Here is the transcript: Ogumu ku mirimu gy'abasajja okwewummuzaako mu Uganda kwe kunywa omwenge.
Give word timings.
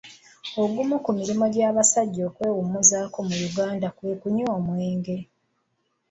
Ogumu 0.61 0.95
ku 1.03 1.09
mirimu 1.19 1.45
gy'abasajja 1.53 2.21
okwewummuzaako 2.29 3.17
mu 3.27 3.35
Uganda 3.47 3.87
kwe 3.97 4.11
kunywa 4.21 4.49
omwenge. 4.57 5.17